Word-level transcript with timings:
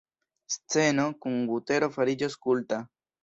Sceno 0.53 1.05
kun 1.25 1.37
butero 1.51 1.91
fariĝos 1.99 2.39
kulta. 2.47 2.81